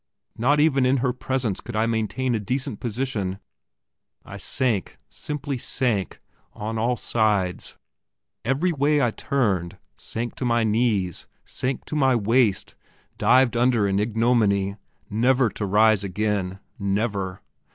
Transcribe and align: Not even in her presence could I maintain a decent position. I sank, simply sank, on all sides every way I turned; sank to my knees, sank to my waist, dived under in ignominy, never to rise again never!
Not 0.35 0.59
even 0.59 0.83
in 0.83 0.97
her 0.97 1.13
presence 1.13 1.61
could 1.61 1.75
I 1.75 1.85
maintain 1.85 2.33
a 2.33 2.39
decent 2.39 2.79
position. 2.79 3.37
I 4.25 4.37
sank, 4.37 4.97
simply 5.11 5.59
sank, 5.59 6.19
on 6.53 6.79
all 6.79 6.97
sides 6.97 7.77
every 8.43 8.71
way 8.71 8.99
I 8.99 9.11
turned; 9.11 9.77
sank 9.95 10.33
to 10.37 10.43
my 10.45 10.63
knees, 10.63 11.27
sank 11.45 11.85
to 11.85 11.95
my 11.95 12.15
waist, 12.15 12.73
dived 13.19 13.55
under 13.55 13.87
in 13.87 13.99
ignominy, 13.99 14.75
never 15.07 15.49
to 15.49 15.67
rise 15.67 16.03
again 16.03 16.57
never! 16.79 17.41